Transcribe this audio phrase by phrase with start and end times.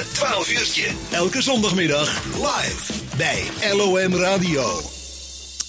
[0.00, 1.16] Het 12 uurtje.
[1.16, 3.40] Elke zondagmiddag live bij
[3.76, 4.62] LOM Radio.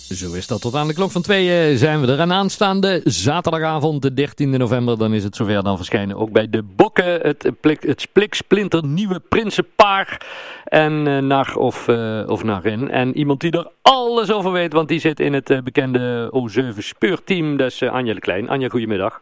[0.09, 0.61] Zo is dat.
[0.61, 2.19] Tot aan de klok van twee zijn we er.
[2.19, 5.63] En aanstaande zaterdagavond, de 13e november, dan is het zover.
[5.63, 10.21] Dan verschijnen ook bij de Bokken het, plik, het spliksplinter nieuwe Prinsenpaar.
[10.63, 12.89] En uh, Nar of, uh, of Narin.
[12.91, 16.77] En iemand die er alles over weet, want die zit in het uh, bekende O7
[16.77, 17.57] speurteam.
[17.57, 18.49] Dat is Anja de Klein.
[18.49, 19.21] Anja, goedemiddag.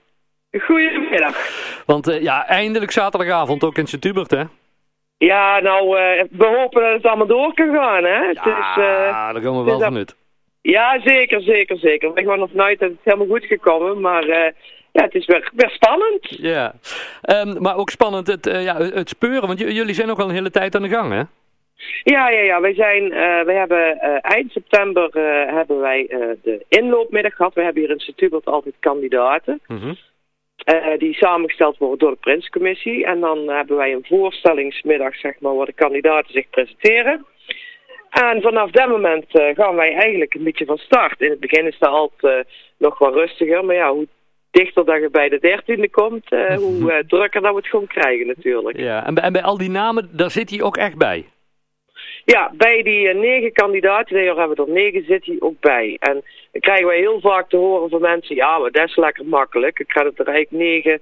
[0.51, 1.35] Goedemiddag.
[1.85, 4.43] Want ja, eindelijk zaterdagavond ook in Sint-Hubert, hè?
[5.19, 5.89] Ja, nou,
[6.31, 8.19] we hopen dat het allemaal door kan gaan, hè?
[8.19, 10.15] Ja, het is, daar gaan we wel vanuit.
[10.61, 12.13] Ja, zeker, zeker, zeker.
[12.13, 14.35] We gaan ervan uit dat het helemaal goed gekomen, maar uh,
[14.91, 16.27] ja, het is weer, weer spannend.
[16.29, 16.73] Ja,
[17.21, 20.35] um, maar ook spannend het, uh, ja, het speuren, want jullie zijn ook al een
[20.35, 21.21] hele tijd aan de gang, hè?
[22.03, 22.61] Ja, ja, ja.
[22.61, 25.09] Wij, zijn, uh, wij hebben eind september
[25.53, 26.05] hebben wij
[26.43, 27.53] de inloopmiddag gehad.
[27.53, 29.61] We hebben hier in Sint-Hubert altijd kandidaten.
[29.67, 29.97] Mm -hmm.
[30.97, 33.05] Die samengesteld worden door de Prinscommissie.
[33.05, 37.25] En dan hebben wij een voorstellingsmiddag, zeg maar, waar de kandidaten zich presenteren.
[38.09, 41.21] En vanaf dat moment uh, gaan wij eigenlijk een beetje van start.
[41.21, 43.65] In het begin is dat altijd uh, nog wat rustiger.
[43.65, 44.07] Maar ja, hoe
[44.51, 48.77] dichter dat je bij de dertiende komt, hoe drukker dat we het gewoon krijgen natuurlijk.
[48.77, 51.25] Ja, en bij, en bij al die namen, daar zit hij ook echt bij?
[52.25, 55.97] Ja, bij die negen kandidaten, dit jaar hebben we er negen, zit hij ook bij.
[55.99, 59.25] En dan krijgen wij heel vaak te horen van mensen, ja, maar dat is lekker
[59.25, 59.79] makkelijk.
[59.79, 61.01] Ik ga het er eigenlijk negen...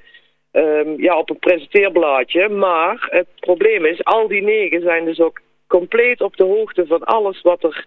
[0.52, 2.50] Um, ja, op een presenteerblaadje.
[2.50, 7.04] Maar het probleem is, al die negen zijn dus ook compleet op de hoogte van
[7.04, 7.86] alles wat er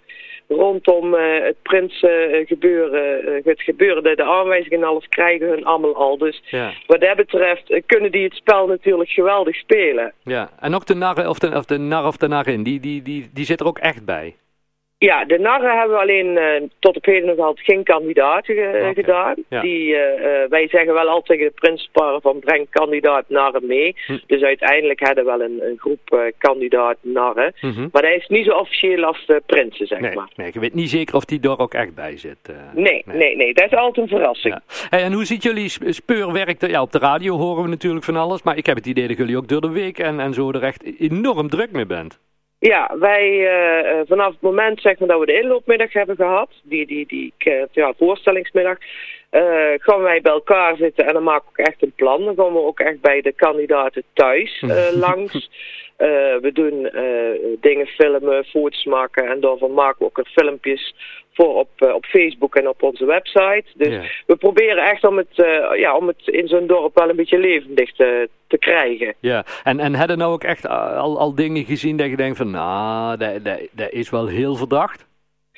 [0.48, 5.48] rondom uh, het prinsen uh, gebeuren, uh, het gebeuren, de, de aanwijzingen en alles krijgen
[5.48, 6.18] hun allemaal al.
[6.18, 6.72] Dus ja.
[6.86, 10.12] wat dat betreft kunnen die het spel natuurlijk geweldig spelen.
[10.24, 13.02] Ja, en ook de nar of de, of de nar of de narin, die, die,
[13.02, 14.34] die, die zit er ook echt bij.
[15.08, 18.68] Ja, de narren hebben we alleen uh, tot op heden nog altijd geen kandidaten ge
[18.78, 18.94] Okay.
[18.94, 19.34] gedaan.
[19.48, 19.60] Ja.
[19.60, 23.96] Die, uh, uh, wij zeggen wel altijd tegen de prinsparen van breng kandidaat narren mee.
[24.06, 24.18] Hm.
[24.26, 27.52] Dus uiteindelijk hebben we wel een, een groep kandidaat narren.
[27.60, 27.88] Mhm.
[27.92, 30.28] Maar dat is niet zo officieel als de prinsen, zeg Nee, maar.
[30.36, 32.38] nee, je weet niet zeker of die er ook echt bij zit.
[32.42, 32.54] eh.
[32.74, 34.54] Nee, nee, nee, dat is altijd een verrassing.
[34.54, 34.62] Ja.
[34.90, 36.62] Hey, en hoe ziet jullie sp- speurwerk?
[36.62, 39.08] er- Ja, op de radio horen we natuurlijk van alles, maar ik heb het idee
[39.08, 42.20] dat jullie ook door de week en, en zo er echt enorm druk mee bent.
[42.60, 46.50] Ja, wij uh, uh, vanaf het moment zeg maar, dat we de inloopmiddag hebben gehad,
[46.62, 48.78] die, die, die uh, ja, voorstellingsmiddag,
[49.78, 52.24] gaan wij bij elkaar zitten en dan maken we ook echt een plan.
[52.24, 54.64] Dan gaan we ook echt bij de kandidaten thuis
[55.06, 55.50] langs.
[56.40, 56.90] We doen
[57.60, 60.94] dingen filmen, foto's maken en daarvan maken we ook filmpjes
[61.32, 63.64] voor op, op Facebook en op onze website.
[63.74, 64.02] Dus Ja.
[64.26, 65.36] we proberen echt om het,
[65.76, 69.14] ja, om het in zo'n dorp wel een beetje levendig te, te krijgen.
[69.20, 72.50] Ja, en, en hadden nou ook echt al, al dingen gezien dat je denkt van,
[72.50, 75.08] nou, dat, dat, dat is wel heel verdacht?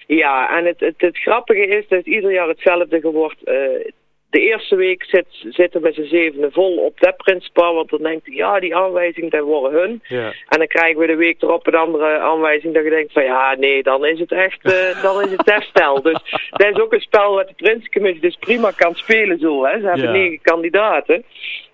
[0.06, 3.38] Ja, en het, het, het grappige is dat ieder jaar hetzelfde geworden.
[3.44, 3.90] Uh,
[4.32, 8.02] de eerste week zit, zitten we met z'n zevenen vol op dat prinspaar, want dan
[8.02, 10.02] denkt hij, ja, die aanwijzing, dat worden hun.
[10.08, 10.32] Ja.
[10.48, 13.54] En dan krijgen we de week erop een andere aanwijzing dat je denkt van, ja,
[13.58, 16.02] nee, dan is het echt, uh, dan is het herstel.
[16.02, 16.20] dus
[16.50, 19.80] dat is ook een spel wat de Prinscommissie dus prima kan spelen zo, hè.
[19.80, 20.12] Ze hebben Ja.
[20.12, 21.24] negen kandidaten.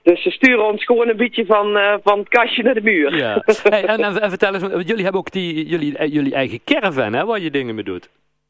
[0.03, 3.17] Dus ze sturen ons gewoon een beetje van, uh, van het kastje naar de muur.
[3.17, 3.43] Ja.
[3.63, 7.13] Hey, en, en, en vertel eens, want jullie hebben ook die, jullie, jullie eigen caravan,
[7.13, 8.09] hè, waar je dingen mee doet.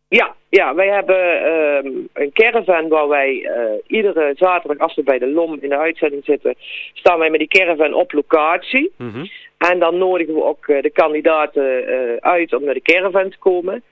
[0.09, 5.19] Ja, ja, wij hebben um, een caravan waar wij uh, iedere zaterdag, als we bij
[5.19, 6.55] de LOM in de uitzending zitten,
[6.93, 8.93] staan wij met die caravan op locatie.
[8.97, 9.31] Mm -hmm.
[9.59, 13.39] En dan nodigen we ook uh, de kandidaten uh, uit om naar de caravan te
[13.39, 13.83] komen.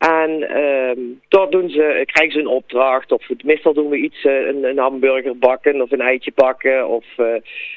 [0.00, 3.12] En um, daar doen ze, krijgen ze een opdracht.
[3.12, 6.88] Of meestal doen we iets, uh, een, een, hamburger bakken of een eitje bakken.
[6.88, 7.26] Of, uh,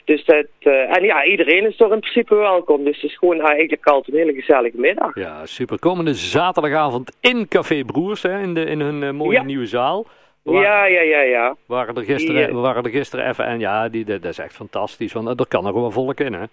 [0.05, 2.83] dus dat, uh, en ja, iedereen is toch in principe welkom.
[2.83, 5.15] Dus het is gewoon eigenlijk altijd een hele gezellige middag.
[5.15, 5.79] Ja, super.
[5.79, 9.43] Komende zaterdagavond in Café Broers, hè, in, de, in hun mooie Ja.
[9.43, 10.05] nieuwe zaal.
[10.43, 11.55] Waar, ja, ja, ja, ja.
[11.65, 15.13] Waren er gisteren, we waren er gisteren even en ja, die, dat, is echt fantastisch.
[15.13, 16.43] Want er kan er gewoon volk in, hè?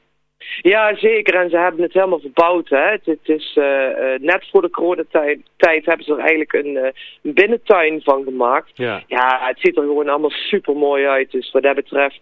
[0.63, 1.35] Ja, zeker.
[1.35, 2.69] En ze hebben het helemaal verbouwd.
[2.69, 2.91] Hè.
[2.91, 6.75] Het, het is uh, uh, net voor de coronatijd tijd hebben ze er eigenlijk een,
[6.75, 6.89] uh,
[7.23, 8.71] een binnentuin van gemaakt.
[8.75, 9.03] Ja.
[9.07, 11.31] ja, het ziet er gewoon allemaal super mooi uit.
[11.31, 12.21] Dus wat dat betreft,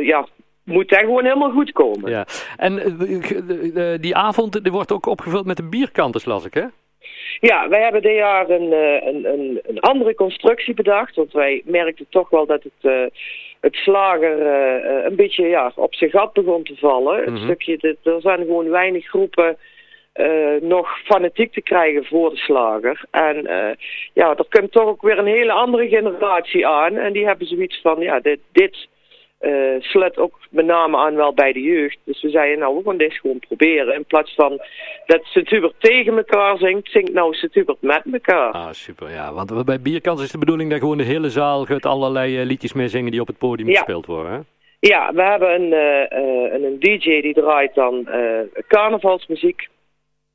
[0.00, 0.26] ja,
[0.64, 2.10] moet dat gewoon helemaal goed komen.
[2.10, 2.26] Ja.
[2.56, 2.96] En
[4.00, 6.64] die avond die wordt ook opgevuld met de bierkanten, las ik, hè?
[7.40, 8.72] Ja, wij hebben dit jaar een,
[9.06, 11.16] een, een, een andere constructie bedacht.
[11.16, 13.10] Want wij merkten toch wel dat het,
[13.60, 17.18] het slager uh, een beetje ja, op zijn gat begon te vallen.
[17.18, 17.34] Mm -hmm.
[17.34, 19.56] Een stukje, de, er zijn gewoon weinig groepen
[20.14, 23.04] uh, nog fanatiek te krijgen voor de slager.
[23.10, 23.42] En
[24.12, 26.96] ja, er komt toch ook weer een hele andere generatie aan.
[26.96, 28.40] En die hebben zoiets van, ja, dit...
[28.52, 28.88] dit
[29.40, 31.98] uh, sluit ook met name aan wel bij de jeugd.
[32.04, 33.94] Dus we zeiden, nou, we gaan dit gewoon proberen.
[33.94, 34.60] In plaats van
[35.06, 38.52] dat Sint-Hubert tegen elkaar zingt, zingt nou Sint-Hubert met elkaar.
[38.52, 39.32] Ah, super, ja.
[39.32, 42.72] Want bij Bierkans is de bedoeling dat gewoon de hele zaal gaat allerlei uh, liedjes
[42.72, 43.74] mee zingen die op het podium ja.
[43.74, 44.38] gespeeld worden, hè?
[44.80, 45.72] Ja, we hebben een,
[46.54, 48.08] een, een DJ die draait dan
[48.68, 49.68] carnavalsmuziek.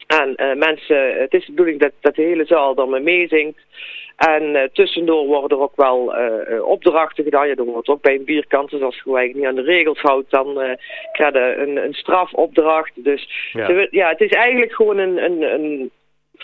[0.07, 3.59] En mensen, het is de bedoeling dat, dat de hele zaal dan mee meezingt.
[4.28, 7.48] En uh, tussendoor worden er ook wel uh, opdrachten gedaan.
[7.48, 10.02] Ja, er wordt ook bij een bierkant, dus als je eigenlijk niet aan de regels
[10.02, 10.78] houdt, dan
[11.12, 12.92] krijg je een, een strafopdracht.
[12.96, 13.88] Dus ja.
[13.90, 14.10] ja.
[14.10, 15.92] het is eigenlijk gewoon een, een, een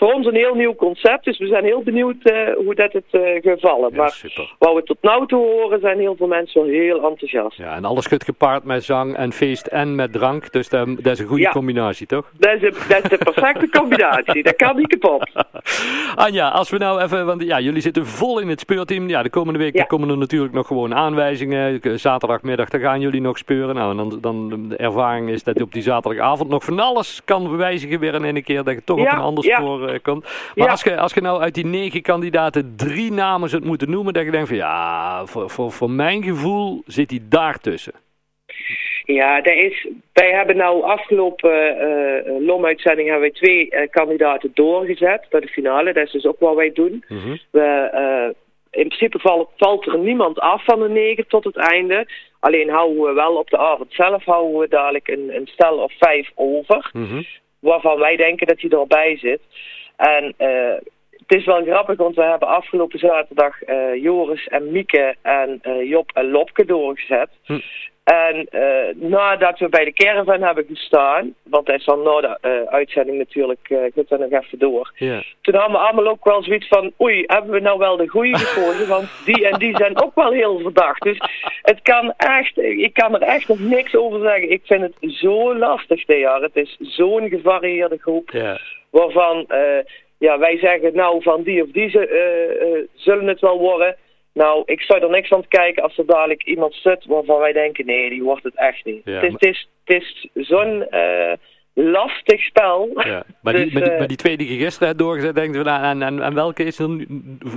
[0.00, 1.24] voor ons een heel nieuw concept.
[1.24, 3.94] Dus we zijn heel benieuwd uh, hoe dat het uh, gevallen.
[3.94, 4.54] maar super.
[4.58, 7.56] wat we tot nu toe horen, zijn heel veel mensen heel enthousiast.
[7.56, 10.52] Ja, en alles goed gepaard met zang en feest en met drank.
[10.52, 12.30] Dus dat, dat is een goede combinatie, toch?
[12.38, 14.42] Dat is, een, dat is de perfecte combinatie.
[14.42, 15.30] dat kan niet kapot.
[16.26, 17.26] Anja, als we nou even...
[17.26, 19.08] Want ja, jullie zitten vol in het speurteam.
[19.08, 21.80] Ja, de komende week komen er natuurlijk nog gewoon aanwijzingen.
[21.98, 23.74] Zaterdagmiddag, dan gaan jullie nog speuren.
[23.74, 27.20] Nou, en dan, dan de ervaring is dat je op die zaterdagavond nog van alles
[27.24, 28.64] kan verwijzigen weer in een keer.
[28.64, 30.52] Dat je toch op een ander spoor komt.
[30.54, 34.12] Maar als, je, als je nou uit die negen kandidaten drie namen zou moeten noemen,
[34.12, 37.92] dat je denkt van ja, voor, voor, voor mijn gevoel zit hij daartussen.
[39.04, 45.26] Ja, dat is, wij hebben nou afgelopen uh, LOM-uitzending hebben wij twee uh, kandidaten doorgezet
[45.30, 45.92] naar de finale.
[45.92, 47.04] Dat is dus ook wat wij doen.
[47.08, 48.34] Mm we,
[48.70, 52.06] in principe valt, valt, er niemand af van de negen tot het einde.
[52.40, 55.92] Alleen houden we wel op de avond zelf houden we dadelijk een, een stel of
[55.98, 56.90] vijf over.
[56.92, 57.24] Mm
[57.60, 59.40] Waarvan wij denken dat hij erbij zit.
[59.96, 60.74] En uh,
[61.10, 65.88] het is wel grappig, want we hebben afgelopen zaterdag uh, Joris en Mieke en uh,
[65.88, 67.28] Job en Lopke doorgezet.
[67.44, 67.58] Hm.
[68.10, 68.48] En
[68.94, 73.68] nadat we bij de caravan hebben gestaan, want hij is dan na de uitzending natuurlijk,
[73.68, 74.92] ik moet er nog even door.
[74.94, 75.22] Yeah.
[75.40, 78.38] Toen hadden we allemaal ook wel zoiets van, oei, hebben we nou wel de goede
[78.38, 78.88] gekozen?
[78.88, 81.02] want die en die zijn ook wel heel verdacht.
[81.02, 81.18] Dus
[81.62, 84.50] het kan echt, ik kan er echt nog niks over zeggen.
[84.50, 86.42] Ik vind het zo lastig dit jaar.
[86.42, 88.30] Het is zo'n gevarieerde groep.
[88.30, 88.58] Yeah
[88.90, 89.78] waarvan uh,
[90.18, 93.96] ja, wij zeggen nou van die of die uh, uh, zullen het wel worden.
[94.40, 97.52] Nou, ik zou er niks van te kijken als er dadelijk iemand zit waarvan wij
[97.52, 99.04] denken nee, die wordt het echt niet.
[99.04, 100.86] het, is, het, is, het is zo'n
[101.74, 102.90] lastig spel.
[102.94, 105.84] Ja, maar, die, dus, maar, die, twee die je gisteren hebt doorgezet, denken we nou,
[105.84, 107.06] en, en, en welke is er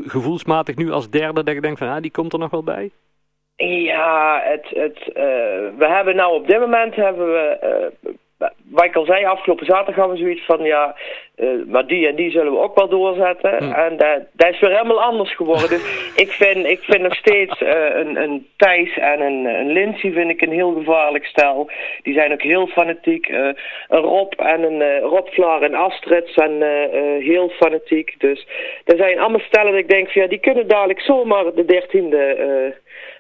[0.06, 2.92] gevoelsmatig nu als derde dat je denkt van ah, die komt er nog wel bij?
[3.66, 5.14] Ja, het, het,
[5.78, 7.58] we hebben nou op dit moment hebben we
[8.70, 10.96] wat ik al zei, afgelopen zaterdag hadden we zoiets van, ja,
[11.38, 13.58] uh, maar die en die zullen we ook wel doorzetten.
[13.58, 13.72] Hm.
[13.72, 15.70] En dat, dat is weer helemaal anders geworden.
[15.70, 15.84] dus
[16.24, 20.30] ik vind, ik vind nog steeds uh, een, een Thijs en een, een Lindsay vind
[20.30, 21.70] ik een heel gevaarlijk stel.
[22.02, 23.28] Die zijn ook heel fanatiek.
[23.30, 23.56] Een
[23.88, 26.62] Rob en een Rob Vlaar en Astrid zijn
[27.22, 28.16] heel fanatiek.
[28.18, 28.48] Dus
[28.86, 32.36] er zijn allemaal stellen dat ik denk van, ja, die kunnen dadelijk zomaar de dertiende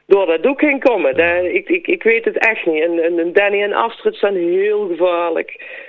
[0.07, 1.15] door dat doek heen komen.
[1.15, 2.83] Daar, ik, ik, ik weet het echt niet.
[2.83, 5.81] En, en Danny en Astrid zijn heel gevaarlijk.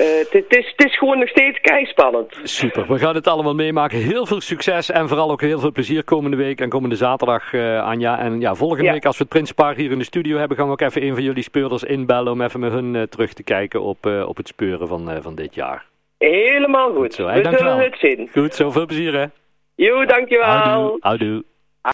[0.00, 2.38] Uh, het, is, het is gewoon nog steeds keispannend.
[2.42, 3.98] Super, we gaan het allemaal meemaken.
[3.98, 7.86] Heel veel succes en vooral ook heel veel plezier komende week en komende zaterdag, uh,
[7.86, 8.18] Anja.
[8.18, 10.72] En ja, volgende week als we het Prinspaar hier in de studio hebben, gaan we
[10.72, 13.82] ook even een van jullie speurders inbellen om even met hun uh, terug te kijken
[13.82, 15.84] op, op het speuren van, van dit jaar.
[16.18, 16.96] Helemaal goed.
[16.96, 17.26] goed zo.
[17.26, 18.28] Hey, we zullen het zien.
[18.32, 19.26] Goed, zo veel plezier hè.
[19.74, 20.46] Jo, dankjewel.
[20.46, 20.96] Houdoe.
[21.00, 21.44] Houdoe.